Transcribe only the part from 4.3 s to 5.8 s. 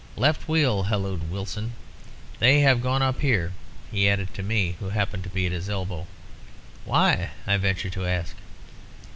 to me, who happened to be at his